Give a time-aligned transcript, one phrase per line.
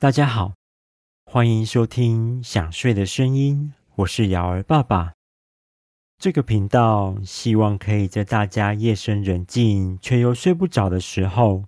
[0.00, 0.54] 大家好，
[1.24, 5.14] 欢迎收听《想睡的声音》，我是瑶儿爸爸。
[6.18, 11.64] 这个频道希望可以在大家夜深人静却又睡不着的时候，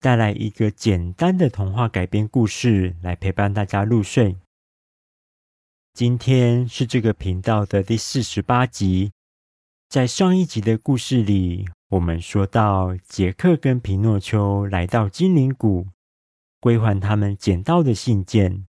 [0.00, 4.38] 带来一个简单的童话改编故事来陪伴大家入睡。
[5.92, 9.12] 今天是这个频道的第四十八集。
[9.90, 15.86] 在上一集的故事里，我们说到杰克跟皮诺丘来到精灵谷，
[16.64, 18.64] 归还他们捡到的信件。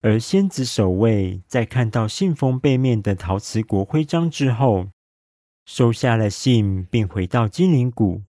[0.00, 4.88] 而仙子守卫在看到信封背面的陶瓷国徽章之后，
[5.64, 8.22] 收下了信，并回到精灵谷。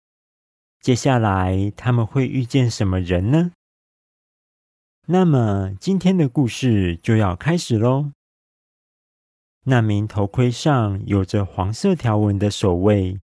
[0.80, 3.52] 接下来他们会遇见什么人呢？
[5.08, 8.12] 那么今天的故事就要开始喽。
[9.64, 13.20] 那名头盔上有着黄色条纹的守卫，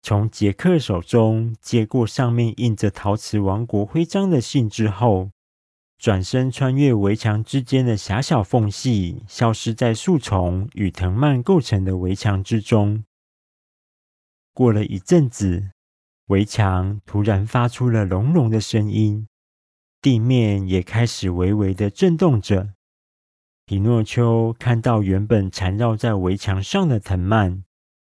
[0.00, 5.30] 从杰克手中接过上面印着陶瓷王国徽章的信之后，
[5.98, 13.04] 转身穿越围墙之间的狭小缝隙，消失在树丛与藤蔓构成的围墙之中。
[14.52, 15.70] 过了一阵子，
[16.26, 19.26] 围墙突然发出了隆隆的声音，
[20.02, 22.74] 地面也开始微微的震动着。
[23.64, 27.64] 皮诺丘看到原本缠绕在围墙上的藤蔓，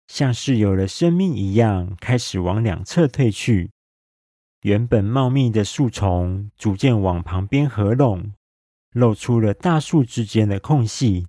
[0.07, 3.71] 像是有了生命一样，开始往两侧退去。
[4.63, 8.35] 原本茂密的树丛逐渐往旁边合拢，
[8.93, 11.27] 露出了大树之间的空隙，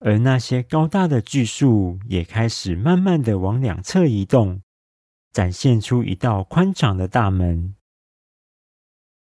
[0.00, 4.60] 而那些高大的巨树也开始慢慢的往两侧移动，
[5.32, 7.74] 展现出一道宽敞的大门。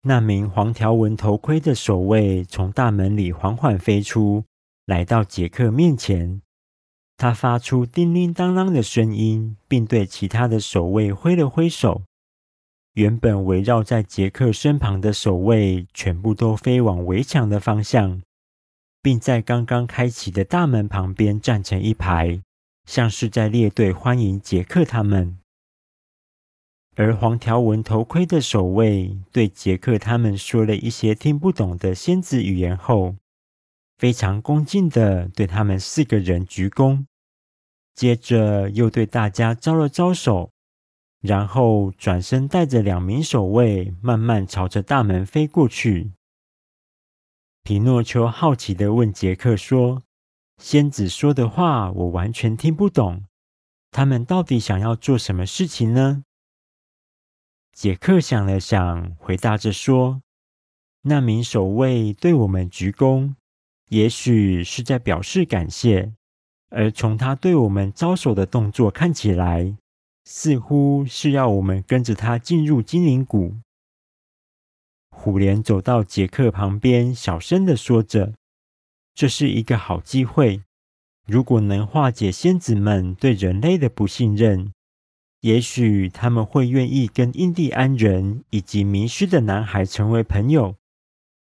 [0.02, 4.44] 那名黄条纹头盔的守卫从大门里缓缓飞出，
[4.86, 6.42] 来到杰克面前。
[7.16, 12.02] 他发出叮铃当啷的声音，并对其他的守卫挥了挥手。
[12.94, 18.22] 原本围绕在杰克身旁的守卫全部都飞往围墙的方向，
[19.00, 22.42] 并在刚刚开启的大门旁边站成一排，
[22.84, 25.38] 像是在列队欢迎杰克他们。
[26.94, 33.16] 而黄条纹头盔的守卫对杰克他们说了一些听不懂的仙子语言后，
[33.96, 37.06] 非常恭敬的对他们四个人鞠躬，
[37.94, 40.51] 接着又对大家招了招手。
[41.22, 46.10] 然后转身带着两名守卫，慢慢朝着大门飞过去。
[47.62, 50.02] 皮诺丘好奇地问杰克说
[50.58, 53.24] ：“仙子说的话我完全听不懂，
[53.92, 56.24] 他们到底想要做什么事情呢？”
[57.72, 60.22] 杰克想了想，回答着说
[61.02, 63.34] ：“那名守卫对我们鞠躬，
[63.90, 66.12] 也许是在表示感谢，
[66.70, 69.76] 而从他对我们招手的动作看起来。”
[70.24, 73.56] 似乎是要我们跟着他进入精灵谷。
[75.10, 78.34] 虎莲走到杰克旁边，小声的说着
[79.14, 80.62] ：“这是一个好机会，
[81.26, 84.72] 如果能化解仙子们对人类的不信任，
[85.40, 90.76] 也许他们会愿意跟印第安人以及迷失的男孩成为朋友。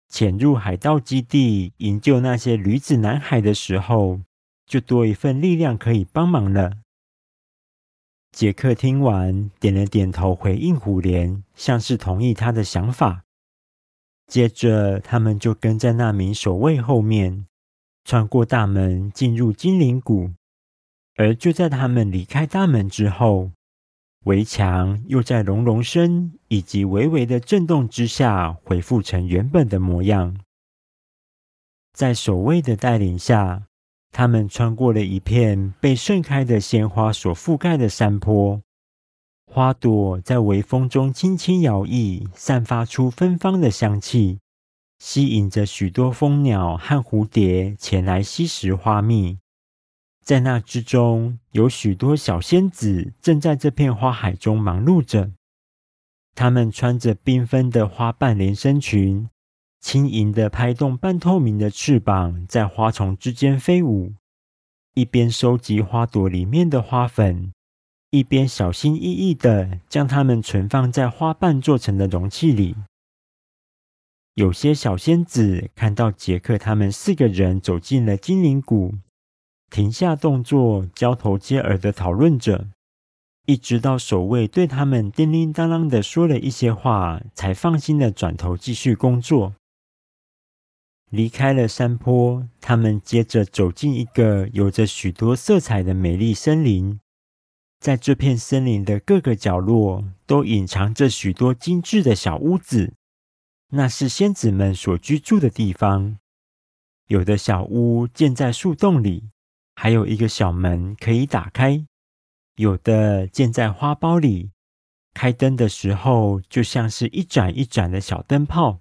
[0.09, 4.19] 潜入海盗基地营救那些驴子男孩的时候，
[4.65, 6.79] 就多一份力量可以帮忙了。”
[8.33, 13.25] 杰克听完，点了点头，回应虎莲，像是同意他的想法。
[14.25, 17.45] 接着，他们就跟在那名守卫后面，
[18.03, 20.31] 穿过大门，进入精灵谷。
[21.15, 23.51] 而就在他们离开大门之后，
[24.25, 30.35] 围墙又在隆隆声以及微微的震动之下，恢复成原本的模样。
[31.93, 33.67] 在守卫的带领下，
[34.13, 38.61] 他们穿过了一片被盛开的鲜花所覆盖的山坡，
[39.51, 44.37] 花朵在微风中轻轻摇曳，散发出芬芳的香气，
[44.99, 49.39] 吸引着许多蜂鸟和蝴蝶前来吸食花蜜。
[50.23, 55.31] 在那之中，有许多小仙子正在这片花海中忙碌着，
[56.35, 59.27] 她们穿着缤纷的花瓣连身裙。
[59.83, 64.13] 轻盈地拍动半透明的翅膀，在花丛之间飞舞，
[64.93, 67.51] 一边收集花朵里面的花粉，
[68.09, 72.77] 一边小心翼翼地将它们存放在花瓣做成的容器里。
[74.35, 78.95] 有些小仙子看到杰克他们四个人走进了精灵谷，
[79.69, 82.67] 停下动作，交头接耳地讨论着，
[83.45, 89.53] 一直到守卫对他们叮铃当啷地说了一些话，才放心地转头继续工作。
[91.13, 96.99] 离开了山坡，他们接着走进一个有着许多色彩的美丽森林。
[97.79, 102.95] 在这片森林的各个角落，都隐藏着许多精致的小屋子，
[103.69, 106.17] 那是仙子们所居住的地方。
[107.05, 109.29] 有的小屋建在树洞里，
[109.75, 111.85] 还有一个小门可以打开；
[112.55, 114.49] 有的建在花苞里，
[115.13, 118.79] 开灯的时候就像是一盏一盏的小灯泡；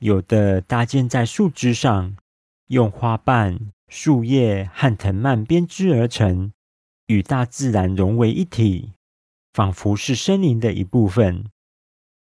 [0.00, 2.16] 有的搭建在树枝上，
[2.68, 6.52] 用花瓣、树叶和藤蔓编织而成，
[7.06, 8.92] 与大自然融为一体，
[9.52, 11.44] 仿佛是森林的一部分。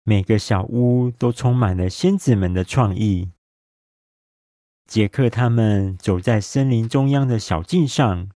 [0.05, 3.29] 每个小屋都充满了仙子们的创意。
[4.87, 8.31] 杰克他们走在森林中央的小径上，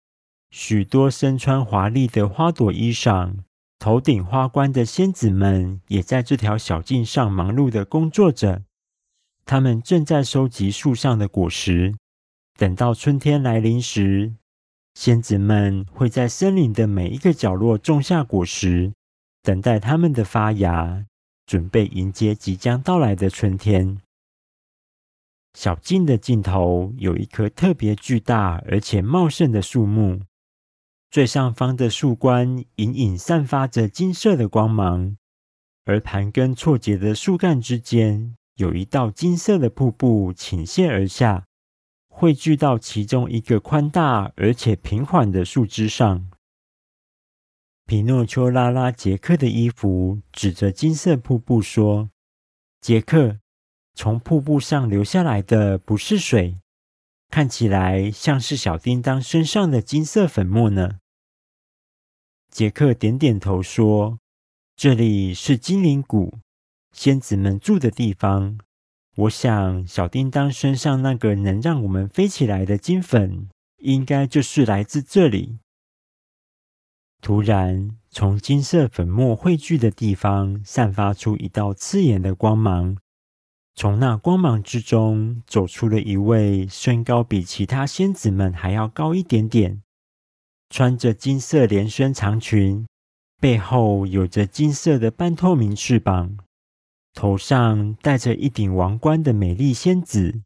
[0.52, 3.36] 许多身穿华丽的花朵衣裳、
[3.78, 8.64] 头顶花冠的仙子们也在这条小径上忙碌地工作着。
[9.50, 11.96] 他们正在收集树上的果实，
[12.56, 14.36] 等到春天来临时，
[14.94, 18.94] 仙子们会在森林的每一个角落种下果实，
[19.42, 21.04] 等待它们的发芽，
[21.48, 24.00] 准备迎接即将到来的春天。
[25.56, 30.22] 小径的尽头有一棵特别巨大而且茂盛的树木，
[31.10, 35.18] 最上方的树冠隐隐散发着金色的光芒，
[35.86, 41.46] 而盘根错节的树干之间有一道金色的瀑布倾泻而下，
[42.10, 46.30] 汇聚到其中一个宽大而且平缓的树枝上。
[47.86, 52.10] 皮诺丘拉拉杰克的衣服，指着金色瀑布说
[52.82, 53.40] ：“杰克。”
[53.96, 56.60] 从瀑布上流下来的不是水，
[57.30, 61.00] 看起来像是小叮当身上的金色粉末呢。
[62.50, 64.20] 杰克点点头说
[64.76, 66.40] ：“这里是精灵谷，
[66.92, 68.58] 仙子们住的地方。
[69.16, 73.50] 我想，小叮当身上那个能让我们飞起来的金粉，
[73.80, 75.60] 应该就是来自这里。”
[77.22, 82.98] 突然，从金色粉末汇聚的地方散发出一道刺眼的光芒。
[83.76, 89.82] 从那光芒之中走出了一位身高比其他仙子们还要高一点点，
[90.70, 92.86] 穿着金色连身长裙，
[93.40, 96.38] 背后有着金色的半透明翅膀，
[97.20, 100.42] 头上戴着一顶王冠的美丽仙子。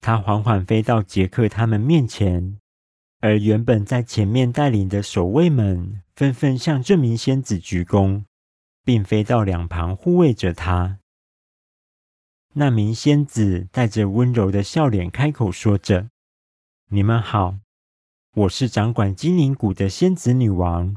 [0.00, 2.58] 她缓缓飞到杰克他们面前，
[3.20, 8.24] 而原本在前面带领的守卫们纷纷向这名仙子鞠躬，
[8.84, 10.98] 并飞到两旁护卫着她。
[12.54, 16.08] 那名仙子带着温柔的笑脸开口说着
[16.90, 17.58] ：“你们好，
[18.34, 20.96] 我是掌管精灵谷的仙子女王。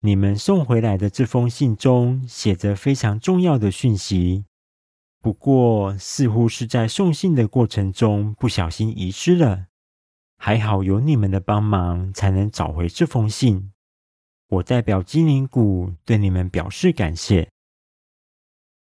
[0.00, 4.44] 你们送回来的这封信中写着非常重要的讯息，
[5.20, 9.66] 不过似乎是在送信的过程中不小心遗失了。
[10.36, 13.72] 还好有你们的帮忙，才能找回这封信。
[14.46, 17.50] 我代表精灵谷对你们表示感谢。”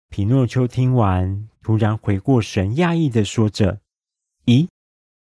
[0.09, 3.81] 皮诺丘听完，突然回过神，讶异的说着
[4.45, 4.67] ：“咦，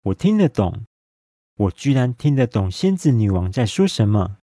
[0.03, 0.85] 我听得懂！
[1.57, 4.37] 我居然听得懂仙子女王在说什么。”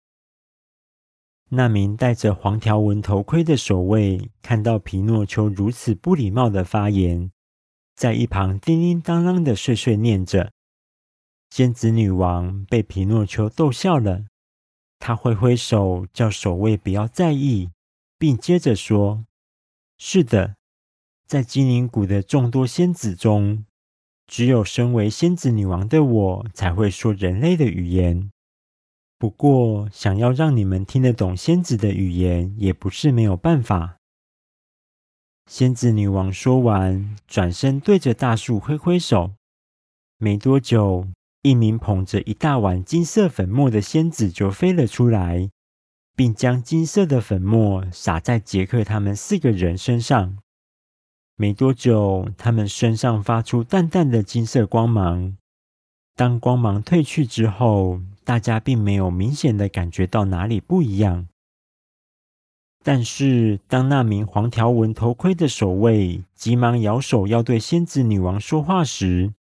[1.55, 7.31] 那名戴着黄条纹头盔的守卫看到皮诺丘如此不礼貌的发言，
[7.95, 10.51] 在一旁叮叮当当的碎碎念着。
[11.51, 14.25] 仙子女王被皮诺丘逗笑了，
[14.99, 17.69] 她挥挥手叫守卫不要在意，
[18.19, 19.27] 并接着说。
[19.99, 20.57] 是的，
[21.27, 23.67] 在精灵谷的众多仙子中，
[24.27, 28.32] 只有身为仙子女王的我才会说人类的语言。
[29.23, 33.95] 不过，想要让你们听得懂仙子的语言，也不是没有办法。
[35.47, 39.35] 仙子女王说完，转身对着大树挥挥手。
[40.19, 41.07] 没多久，
[41.43, 45.51] 一名捧着一大碗金色粉末的仙子就飞了出来。
[46.17, 50.37] 并将金色的粉末撒在杰克他们四个人身上。
[51.37, 55.37] 没多久，他们身上发出淡淡的金色光芒。
[56.17, 61.29] 当光芒褪去之后，大家并没有明显的感觉到哪里不一样。
[62.85, 69.33] 但是，当那名黄条纹头盔的守卫急忙摇手要对仙子女王说话时，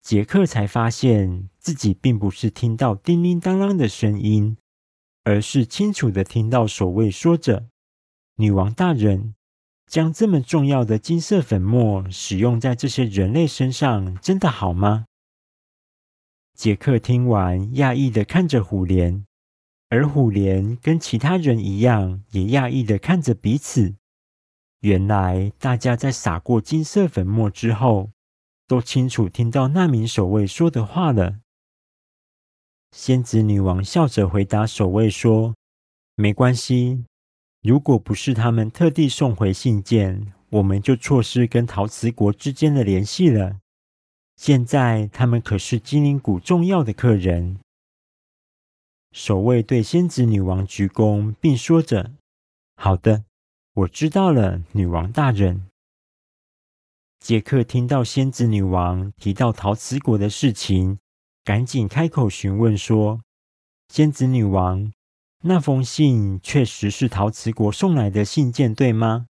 [0.00, 4.56] 杰克才发现自己并不是听到叮叮当当的声音。
[5.24, 7.66] 而是清楚的听到守卫说着
[8.38, 9.36] ：“女王大人，
[9.86, 15.04] 将这么重要的金色粉末使用在这些人类身上，真的好吗？”
[16.54, 19.26] 杰克听完，讶异的看着虎莲，
[19.88, 23.94] 而虎莲跟其他人一样，也讶异的看着彼此。
[24.80, 28.10] 原来，大家在撒过金色粉末之后，
[28.68, 31.38] 都清楚听到那名守卫说的话了。
[32.90, 35.54] 仙子女王笑着回答守卫说
[36.14, 37.06] ：“没关系，
[37.62, 43.61] 如果不是他们特地送回信件，我们就错失跟陶瓷国之间的联系了。
[44.44, 47.60] 现在他们可是精灵谷重要的客人。
[49.12, 52.10] 守卫对仙子女王鞠躬，并说着
[52.74, 53.22] ：“好的，
[53.72, 55.68] 我知道了，女王大人。”
[57.24, 60.98] 杰克听到仙子女王提到陶瓷国的事情，
[61.44, 63.20] 赶紧开口询问说
[63.94, 64.92] ：“仙子女王，
[65.42, 69.26] 那封信确实是陶瓷国送来的信件，对吗？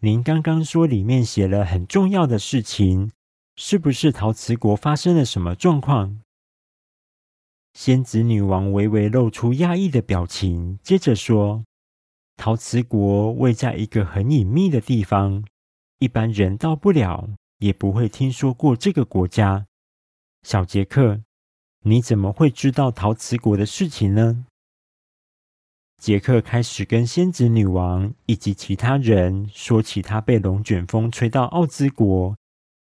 [0.00, 3.12] 您刚刚说里面写了很重要的事情，
[3.56, 6.20] 是不是陶瓷国发生了什么状况？”
[7.74, 11.64] 仙子女王微微露出讶异的表情，接着说
[12.36, 15.44] ：“陶瓷国位在一个很隐秘的地方。”
[15.98, 19.66] 一般人到不了，也不会听说过这个国家。
[20.42, 21.22] 小杰克，
[21.80, 24.46] 你怎么会知道陶瓷国的事情呢？
[25.96, 32.36] 杰克开始跟仙子女王以及其他人说起他被龙卷风吹到奥兹国，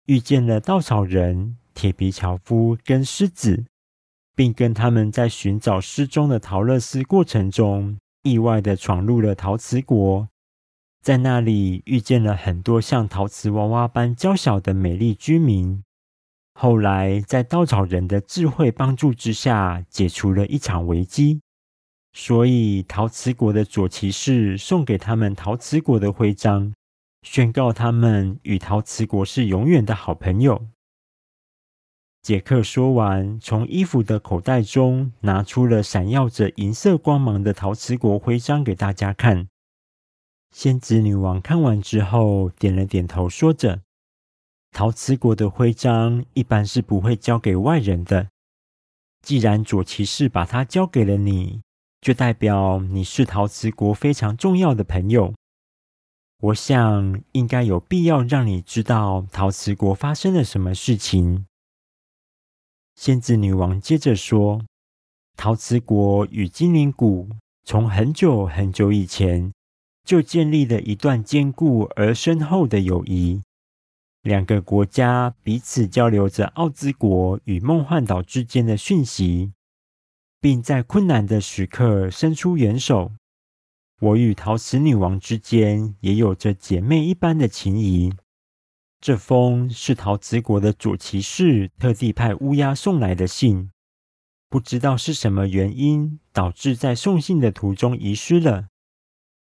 [0.06, 3.64] 遇见了稻草人、铁皮樵夫跟狮子，
[4.34, 10.28] 并跟他们在寻找失踪的桃乐丝过程中，意外地闯入了陶瓷国。
[11.02, 15.82] 在那里遇见了很多像陶瓷娃娃般娇小的美丽居民。
[16.54, 21.40] 后来在稻草人的智慧帮助之下，解除了一场危机。
[22.12, 26.72] 所以陶瓷国的左骑士送给他们陶瓷国的徽章，
[27.24, 30.68] 宣告他们与陶瓷国是永远的好朋友。
[32.20, 39.48] 杰克说完，从衣服的口袋中拿出了闪耀着银色光芒的陶瓷国徽章给大家看。
[40.50, 43.80] 仙子女王看完之后，点了点头，说着
[44.70, 48.28] ：“陶瓷国的徽章一般是不会交给外人的。
[49.22, 51.62] 既然左骑士把它交给了你，
[52.00, 55.34] 就代表你是陶瓷国非常重要的朋友。
[56.44, 61.46] 我想应该有必要让你知道陶瓷国发生了什么事情。”
[62.96, 64.64] 仙子女王接着说
[65.36, 67.28] ：“陶瓷国与精灵谷
[67.64, 69.52] 从很久很久以前。”
[70.04, 73.40] 就建立了一段坚固而深厚的友谊。
[74.20, 79.54] 两个国家彼此交流着奥兹国与梦幻岛之间的讯息，
[80.42, 83.12] 并在困难的时刻伸出援手。
[84.00, 88.12] 我与陶瓷女王之间也有着姐妹一般的情谊。
[89.00, 93.70] 这封是陶瓷国的左骑士特地派乌鸦送来的信，
[94.48, 98.68] 不知道是什么原因导致在送信的途中遗失了。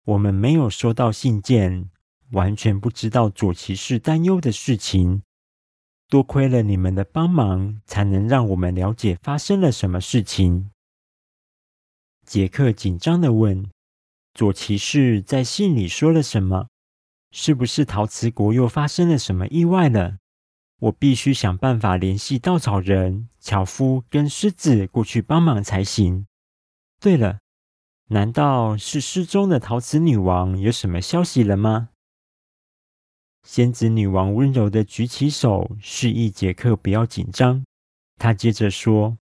[0.05, 1.89] 我们没有收到信件，
[2.31, 5.23] 完全不知道左骑士担忧的事情。
[6.09, 10.69] 多亏了你们的帮忙，才能让我们了解发生了什么事情。
[12.25, 13.69] 杰克紧张地问
[14.33, 16.67] ：“左骑士在信里说了什么？
[17.31, 20.17] 是不是陶瓷国又发生了什么意外了？
[20.79, 26.27] 我必须想办法联系稻草人、樵夫跟狮子过去帮忙才行。
[26.99, 27.39] 对了。”
[28.09, 31.89] 难道是失踪的陶瓷女王有什么消息了吗？
[33.43, 37.63] 仙子女王温柔地举起手，示意杰克不要紧张。
[38.17, 39.17] 她接着说：“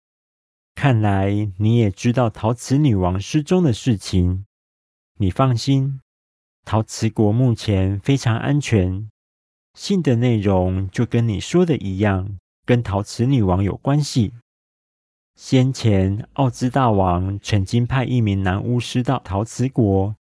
[0.75, 4.47] 看来你也知道陶瓷女王失踪的事情。
[5.21, 6.01] 你放心，
[6.65, 9.11] 陶瓷国目前非常安全。
[9.75, 14.33] 信的内容就跟你说的一样，跟陶瓷女王有关系。”
[15.35, 20.15] 先前，奥兹大王曾经派一名男巫师到陶瓷国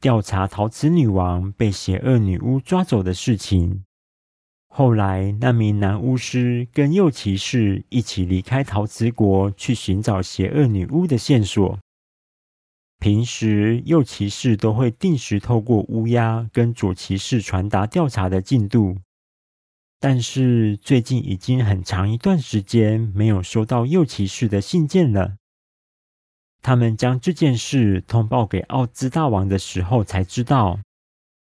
[0.00, 3.82] 调查陶瓷女王被邪恶女巫抓走的事情。
[4.68, 11.78] 后来，那名男巫师跟右骑士一起离开陶瓷国，去寻找邪恶女巫的线索。
[13.04, 18.96] 平时，右骑士都会定时透过乌鸦跟左骑士传达调查的进度。
[20.00, 25.36] 但是最近已经很长一段时间没有收到右骑士的信件了。
[26.62, 30.80] 他们将这件事通报给奥兹大王的时候，才知道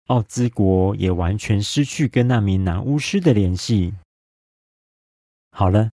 [0.06, 3.96] 奥兹国也完全失去跟那名男巫师的联系。
[5.52, 5.90] 好了，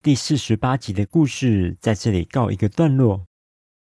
[0.00, 3.24] 第四十八集的故事在这里告一个段落。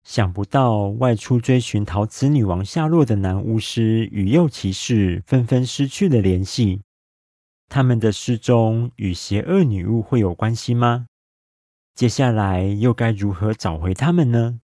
[0.05, 6.83] 想不到外出追寻陶瓷女王下落的男巫师与右骑士纷纷失去了联系。
[7.69, 11.07] 他们的失踪与邪恶女巫会有关系吗？
[11.95, 14.61] 接下来又该如何找回他们呢？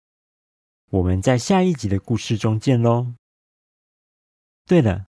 [0.90, 3.14] 我们在下一集的故事中见喽。
[4.66, 5.06] 对了，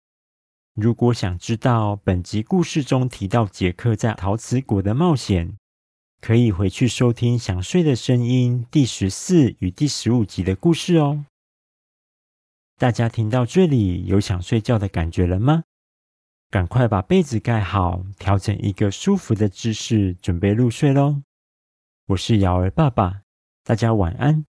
[0.76, 5.58] 如果想知道本集故事中提到杰克在陶瓷国的冒险，
[6.22, 11.26] 可以回去收听《想睡的声音》第十四与第十五集的故事哦。
[12.78, 15.64] 大家听到这里有想睡觉的感觉了吗？
[16.50, 21.22] 赶快把被子盖好，调整一个舒服的姿势，准备入睡喽。
[22.08, 23.22] 我是瑶儿爸爸，
[23.64, 24.49] 大家晚安。